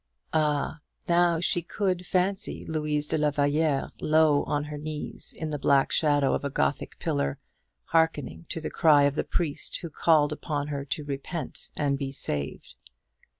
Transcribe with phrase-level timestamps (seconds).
[0.33, 5.59] Ah, now she could fancy Louise de la Vallière low on her knees in the
[5.59, 7.37] black shadow of a gothic pillar,
[7.83, 12.11] hearkening to the cry of the priest who called upon her to repent and be
[12.11, 12.73] saved.